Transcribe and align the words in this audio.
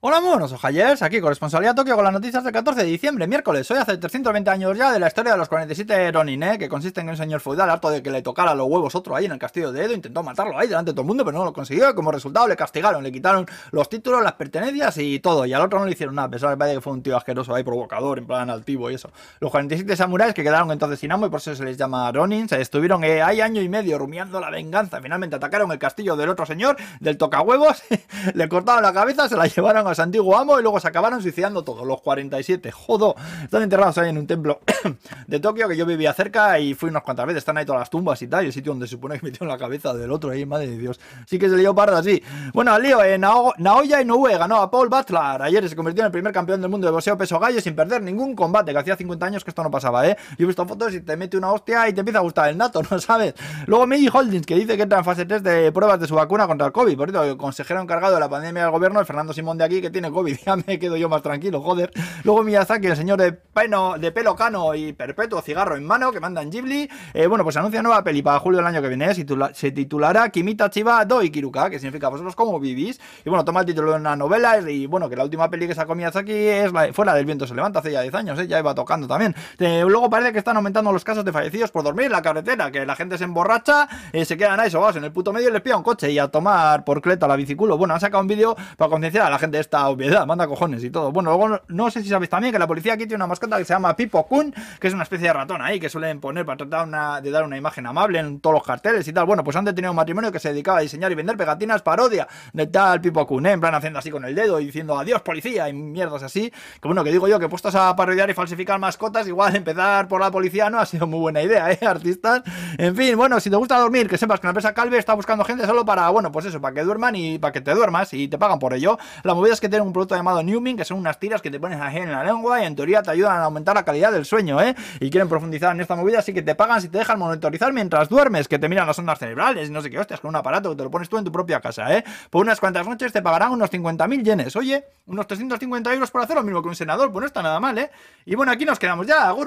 Hola, 0.00 0.20
monos 0.20 0.52
ojayers, 0.52 1.02
aquí 1.02 1.20
corresponsalía 1.20 1.74
Tokio 1.74 1.96
con 1.96 2.04
las 2.04 2.12
noticias 2.12 2.44
del 2.44 2.52
14 2.52 2.84
de 2.84 2.86
diciembre, 2.86 3.26
miércoles. 3.26 3.68
Hoy 3.72 3.78
hace 3.78 3.96
320 3.96 4.48
años 4.48 4.78
ya 4.78 4.92
de 4.92 5.00
la 5.00 5.08
historia 5.08 5.32
de 5.32 5.38
los 5.38 5.48
47 5.48 6.12
Ronin, 6.12 6.40
¿eh? 6.44 6.56
que 6.56 6.68
consiste 6.68 7.00
en 7.00 7.08
que 7.08 7.10
un 7.10 7.16
señor 7.16 7.40
feudal, 7.40 7.68
harto 7.68 7.90
de 7.90 8.00
que 8.00 8.12
le 8.12 8.22
tocara 8.22 8.54
los 8.54 8.68
huevos 8.68 8.94
otro 8.94 9.16
ahí 9.16 9.24
en 9.24 9.32
el 9.32 9.40
castillo 9.40 9.72
de 9.72 9.86
Edo, 9.86 9.94
intentó 9.94 10.22
matarlo 10.22 10.56
ahí 10.56 10.68
delante 10.68 10.92
de 10.92 10.94
todo 10.94 11.02
el 11.02 11.08
mundo, 11.08 11.24
pero 11.24 11.38
no 11.38 11.44
lo 11.44 11.52
consiguió. 11.52 11.92
Como 11.96 12.12
resultado 12.12 12.46
le 12.46 12.54
castigaron, 12.54 13.02
le 13.02 13.10
quitaron 13.10 13.44
los 13.72 13.88
títulos, 13.88 14.22
las 14.22 14.34
pertenencias 14.34 14.98
y 14.98 15.18
todo. 15.18 15.44
Y 15.46 15.52
al 15.52 15.62
otro 15.62 15.80
no 15.80 15.84
le 15.84 15.90
hicieron 15.90 16.14
nada, 16.14 16.28
a 16.28 16.30
pesar 16.30 16.56
de 16.56 16.74
que 16.74 16.80
fue 16.80 16.92
un 16.92 17.02
tío 17.02 17.16
asqueroso 17.16 17.52
ahí, 17.52 17.64
provocador, 17.64 18.18
en 18.18 18.26
plan 18.28 18.50
altivo 18.50 18.92
y 18.92 18.94
eso. 18.94 19.10
Los 19.40 19.50
47 19.50 19.96
samuráis 19.96 20.32
que 20.32 20.44
quedaron 20.44 20.70
entonces 20.70 21.00
sin 21.00 21.10
amo 21.10 21.26
y 21.26 21.28
por 21.28 21.40
eso 21.40 21.56
se 21.56 21.64
les 21.64 21.76
llama 21.76 22.12
Ronin, 22.12 22.48
se 22.48 22.60
estuvieron 22.60 23.02
eh, 23.02 23.20
ahí 23.20 23.40
año 23.40 23.60
y 23.62 23.68
medio 23.68 23.98
rumiando 23.98 24.38
la 24.38 24.50
venganza. 24.50 25.00
Finalmente 25.02 25.34
atacaron 25.34 25.72
el 25.72 25.78
castillo 25.80 26.14
del 26.14 26.28
otro 26.28 26.46
señor, 26.46 26.76
del 27.00 27.18
tocahuevos, 27.18 27.82
le 28.34 28.48
cortaron 28.48 28.84
la 28.84 28.92
cabeza, 28.92 29.28
se 29.28 29.36
la 29.36 29.48
llevaron 29.48 29.87
su 29.94 30.02
antiguo 30.02 30.36
amo 30.36 30.58
y 30.58 30.62
luego 30.62 30.80
se 30.80 30.88
acabaron 30.88 31.22
suicidando 31.22 31.62
todos, 31.64 31.86
los 31.86 32.00
47. 32.02 32.70
Jodo, 32.70 33.14
están 33.42 33.62
enterrados 33.62 33.98
ahí 33.98 34.10
en 34.10 34.18
un 34.18 34.26
templo 34.26 34.60
de 35.26 35.40
Tokio 35.40 35.68
que 35.68 35.76
yo 35.76 35.86
vivía 35.86 36.12
cerca 36.12 36.58
y 36.58 36.74
fui 36.74 36.90
unas 36.90 37.02
cuantas 37.02 37.26
veces. 37.26 37.38
Están 37.38 37.58
ahí 37.58 37.64
todas 37.64 37.80
las 37.80 37.90
tumbas 37.90 38.20
y 38.22 38.28
tal, 38.28 38.44
y 38.44 38.46
el 38.48 38.52
sitio 38.52 38.72
donde 38.72 38.86
se 38.86 38.92
supone 38.92 39.18
que 39.18 39.26
metieron 39.26 39.48
la 39.48 39.58
cabeza 39.58 39.94
del 39.94 40.10
otro 40.10 40.30
ahí, 40.30 40.46
madre 40.46 40.68
de 40.68 40.78
Dios. 40.78 41.00
Sí 41.26 41.38
que 41.38 41.48
se 41.48 41.56
lió 41.56 41.74
parda, 41.74 42.02
sí. 42.02 42.22
Bueno, 42.52 42.72
al 42.72 42.82
lío, 42.82 43.02
eh, 43.02 43.18
Nao 43.18 43.52
Naoya 43.58 44.00
Inoue 44.00 44.36
ganó 44.36 44.56
a 44.56 44.70
Paul 44.70 44.88
Butler. 44.88 45.42
Ayer 45.42 45.68
se 45.68 45.76
convirtió 45.76 46.02
en 46.02 46.06
el 46.06 46.12
primer 46.12 46.32
campeón 46.32 46.60
del 46.60 46.70
mundo 46.70 46.86
de 46.86 46.92
boxeo 46.92 47.16
peso 47.16 47.38
gallo 47.38 47.60
sin 47.60 47.74
perder 47.74 48.02
ningún 48.02 48.34
combate, 48.34 48.72
que 48.72 48.78
hacía 48.78 48.96
50 48.96 49.26
años 49.26 49.44
que 49.44 49.50
esto 49.50 49.62
no 49.62 49.70
pasaba, 49.70 50.06
¿eh? 50.06 50.16
Yo 50.38 50.44
he 50.44 50.46
visto 50.46 50.66
fotos 50.66 50.94
y 50.94 51.00
te 51.00 51.16
mete 51.16 51.36
una 51.36 51.52
hostia 51.52 51.88
y 51.88 51.92
te 51.92 52.00
empieza 52.00 52.18
a 52.18 52.22
gustar 52.22 52.48
el 52.50 52.58
nato, 52.58 52.82
¿no 52.90 52.98
sabes? 52.98 53.34
Luego 53.66 53.86
Meiji 53.86 54.08
Holdings, 54.12 54.46
que 54.46 54.54
dice 54.54 54.76
que 54.76 54.82
entra 54.82 54.98
en 54.98 55.04
fase 55.04 55.26
3 55.26 55.42
de 55.42 55.72
pruebas 55.72 56.00
de 56.00 56.06
su 56.06 56.14
vacuna 56.14 56.46
contra 56.46 56.66
el 56.66 56.72
COVID. 56.72 56.96
Por 56.96 57.10
cierto, 57.10 57.24
el 57.24 57.36
consejero 57.36 57.80
encargado 57.80 58.14
de 58.14 58.20
la 58.20 58.28
pandemia 58.28 58.62
del 58.62 58.72
gobierno, 58.72 59.00
el 59.00 59.06
Fernando 59.06 59.32
Simón 59.32 59.58
de 59.58 59.64
aquí, 59.64 59.77
que 59.80 59.90
tiene 59.90 60.10
COVID. 60.10 60.36
Ya 60.48 60.56
me 60.56 60.78
quedo 60.78 60.96
yo 60.96 61.08
más 61.08 61.20
tranquilo, 61.20 61.60
joder. 61.60 61.90
Luego 62.24 62.42
Miyazaki, 62.42 62.86
el 62.86 62.96
señor 62.96 63.18
de, 63.18 63.32
peno, 63.32 63.98
de 63.98 64.12
pelo 64.12 64.34
cano 64.34 64.74
y 64.74 64.92
perpetuo 64.94 65.42
cigarro 65.42 65.76
en 65.76 65.84
mano, 65.84 66.10
que 66.10 66.20
manda 66.20 66.40
en 66.40 66.50
Ghibli. 66.50 66.88
Eh, 67.12 67.26
bueno, 67.26 67.44
pues 67.44 67.56
anuncia 67.56 67.82
nueva 67.82 68.02
peli 68.02 68.22
para 68.22 68.38
julio 68.38 68.58
del 68.58 68.66
año 68.66 68.80
que 68.80 68.88
viene. 68.88 69.08
Se, 69.08 69.16
titula, 69.16 69.52
se 69.52 69.70
titulará 69.72 70.30
Kimita 70.30 70.70
Chiba 70.70 71.04
Doi 71.04 71.30
Kiruka, 71.30 71.68
que 71.68 71.78
significa 71.78 72.08
vosotros 72.08 72.34
cómo 72.34 72.58
vivís. 72.58 72.98
Y 73.24 73.28
bueno, 73.28 73.44
toma 73.44 73.60
el 73.60 73.66
título 73.66 73.90
de 73.90 73.96
una 73.98 74.16
novela. 74.16 74.58
Y 74.70 74.86
bueno, 74.86 75.08
que 75.08 75.16
la 75.16 75.24
última 75.24 75.50
peli 75.50 75.66
que 75.66 75.74
sacó 75.74 75.94
Miyazaki 75.94 76.32
es 76.32 76.72
la, 76.72 76.92
fue 76.92 77.04
la 77.04 77.14
del 77.14 77.26
viento 77.26 77.46
se 77.46 77.54
levanta 77.54 77.80
hace 77.80 77.92
ya 77.92 78.02
10 78.02 78.14
años, 78.14 78.38
¿eh? 78.38 78.46
ya 78.46 78.58
iba 78.58 78.74
tocando 78.74 79.06
también. 79.06 79.34
Eh, 79.58 79.84
luego 79.86 80.08
parece 80.08 80.32
que 80.32 80.38
están 80.38 80.56
aumentando 80.56 80.92
los 80.92 81.04
casos 81.04 81.24
de 81.24 81.32
fallecidos 81.32 81.70
por 81.70 81.82
dormir 81.82 82.06
en 82.06 82.12
la 82.12 82.22
carretera, 82.22 82.70
que 82.70 82.86
la 82.86 82.96
gente 82.96 83.18
se 83.18 83.24
emborracha, 83.24 83.88
eh, 84.12 84.24
se 84.24 84.36
quedan 84.36 84.60
ahí 84.60 84.70
sobados 84.70 84.96
en 84.96 85.04
el 85.04 85.12
puto 85.12 85.32
medio 85.32 85.48
y 85.48 85.52
les 85.52 85.62
pilla 85.62 85.76
un 85.76 85.82
coche 85.82 86.10
y 86.10 86.18
a 86.18 86.28
tomar 86.28 86.84
por 86.84 87.00
cleta 87.00 87.26
la 87.26 87.36
biciculo. 87.36 87.76
Bueno, 87.76 87.94
han 87.94 88.00
sacado 88.00 88.22
un 88.22 88.28
vídeo 88.28 88.56
para 88.76 88.90
concienciar 88.90 89.26
a 89.26 89.30
la 89.30 89.38
gente 89.38 89.56
de 89.56 89.60
esta 89.68 89.86
obviedad, 89.88 90.26
manda 90.26 90.46
cojones 90.46 90.82
y 90.82 90.88
todo. 90.88 91.12
Bueno, 91.12 91.36
luego 91.36 91.60
no 91.68 91.90
sé 91.90 92.02
si 92.02 92.08
sabéis 92.08 92.30
también 92.30 92.54
que 92.54 92.58
la 92.58 92.66
policía 92.66 92.94
aquí 92.94 93.02
tiene 93.02 93.16
una 93.16 93.26
mascota 93.26 93.58
que 93.58 93.66
se 93.66 93.74
llama 93.74 93.94
Pipo 93.94 94.26
Kun, 94.26 94.54
que 94.80 94.88
es 94.88 94.94
una 94.94 95.02
especie 95.02 95.26
de 95.26 95.34
ratón 95.34 95.60
ahí 95.60 95.78
que 95.78 95.90
suelen 95.90 96.20
poner 96.20 96.46
para 96.46 96.56
tratar 96.56 97.22
de 97.22 97.30
dar 97.30 97.44
una 97.44 97.58
imagen 97.58 97.86
amable 97.86 98.18
en 98.18 98.40
todos 98.40 98.54
los 98.54 98.62
carteles 98.62 99.06
y 99.06 99.12
tal. 99.12 99.26
Bueno, 99.26 99.44
pues 99.44 99.56
antes 99.56 99.74
tenía 99.74 99.90
un 99.90 99.96
matrimonio 99.96 100.32
que 100.32 100.38
se 100.38 100.48
dedicaba 100.48 100.78
a 100.78 100.80
diseñar 100.80 101.12
y 101.12 101.14
vender 101.14 101.36
pegatinas 101.36 101.82
parodia 101.82 102.26
de 102.54 102.66
tal 102.66 103.02
Pipo 103.02 103.26
Kun, 103.26 103.44
¿eh? 103.44 103.52
en 103.52 103.60
plan 103.60 103.74
haciendo 103.74 103.98
así 103.98 104.10
con 104.10 104.24
el 104.24 104.34
dedo 104.34 104.58
y 104.58 104.64
diciendo 104.64 104.98
adiós 104.98 105.20
policía 105.20 105.68
y 105.68 105.74
mierdas 105.74 106.22
así. 106.22 106.50
Que 106.80 106.88
bueno, 106.88 107.04
que 107.04 107.12
digo 107.12 107.28
yo 107.28 107.38
que 107.38 107.50
puestos 107.50 107.74
a 107.74 107.94
parodiar 107.94 108.30
y 108.30 108.34
falsificar 108.34 108.78
mascotas, 108.78 109.28
igual 109.28 109.54
empezar 109.54 110.08
por 110.08 110.22
la 110.22 110.30
policía 110.30 110.70
no 110.70 110.78
ha 110.78 110.86
sido 110.86 111.06
muy 111.06 111.20
buena 111.20 111.42
idea, 111.42 111.70
¿eh, 111.72 111.78
artistas? 111.86 112.40
En 112.78 112.96
fin, 112.96 113.18
bueno, 113.18 113.38
si 113.38 113.50
te 113.50 113.56
gusta 113.56 113.78
dormir, 113.78 114.08
que 114.08 114.16
sepas 114.16 114.40
que 114.40 114.46
la 114.46 114.52
empresa 114.52 114.72
Calve 114.72 114.96
está 114.96 115.12
buscando 115.12 115.44
gente 115.44 115.66
solo 115.66 115.84
para, 115.84 116.08
bueno, 116.08 116.32
pues 116.32 116.46
eso, 116.46 116.58
para 116.58 116.74
que 116.74 116.84
duerman 116.84 117.14
y 117.16 117.38
para 117.38 117.52
que 117.52 117.60
te 117.60 117.74
duermas 117.74 118.14
y 118.14 118.28
te 118.28 118.38
pagan 118.38 118.58
por 118.58 118.72
ello. 118.72 118.98
La 119.24 119.34
movida 119.34 119.57
que 119.60 119.68
tienen 119.68 119.86
un 119.86 119.92
producto 119.92 120.14
llamado 120.14 120.42
Newmin, 120.42 120.76
que 120.76 120.84
son 120.84 120.98
unas 120.98 121.18
tiras 121.18 121.42
que 121.42 121.50
te 121.50 121.58
pones 121.58 121.80
ahí 121.80 121.98
en 121.98 122.12
la 122.12 122.24
lengua 122.24 122.62
y 122.62 122.66
en 122.66 122.76
teoría 122.76 123.02
te 123.02 123.10
ayudan 123.10 123.36
a 123.38 123.44
aumentar 123.44 123.74
la 123.74 123.84
calidad 123.84 124.12
del 124.12 124.24
sueño, 124.24 124.60
¿eh? 124.60 124.74
Y 125.00 125.10
quieren 125.10 125.28
profundizar 125.28 125.74
en 125.74 125.80
esta 125.80 125.96
movida, 125.96 126.20
así 126.20 126.32
que 126.32 126.42
te 126.42 126.54
pagan 126.54 126.80
si 126.80 126.88
te 126.88 126.98
dejan 126.98 127.18
monitorizar 127.18 127.72
mientras 127.72 128.08
duermes, 128.08 128.48
que 128.48 128.58
te 128.58 128.68
miran 128.68 128.86
las 128.86 128.98
ondas 128.98 129.18
cerebrales 129.18 129.68
y 129.68 129.72
no 129.72 129.80
sé 129.80 129.90
qué 129.90 129.98
hostias, 129.98 130.20
con 130.20 130.30
un 130.30 130.36
aparato 130.36 130.70
que 130.70 130.76
te 130.76 130.84
lo 130.84 130.90
pones 130.90 131.08
tú 131.08 131.18
en 131.18 131.24
tu 131.24 131.32
propia 131.32 131.60
casa, 131.60 131.96
¿eh? 131.96 132.04
Por 132.30 132.42
unas 132.42 132.60
cuantas 132.60 132.86
noches 132.86 133.12
te 133.12 133.22
pagarán 133.22 133.52
unos 133.52 133.70
50.000 133.70 134.22
yenes. 134.22 134.56
Oye, 134.56 134.84
unos 135.06 135.26
350 135.26 135.92
euros 135.92 136.10
por 136.10 136.22
hacer 136.22 136.36
lo 136.36 136.42
mismo 136.42 136.62
que 136.62 136.68
un 136.68 136.76
senador, 136.76 137.10
pues 137.12 137.20
no 137.20 137.26
está 137.26 137.42
nada 137.42 137.60
mal, 137.60 137.76
¿eh? 137.78 137.90
Y 138.24 138.34
bueno, 138.34 138.52
aquí 138.52 138.64
nos 138.64 138.78
quedamos 138.78 139.06
ya. 139.06 139.32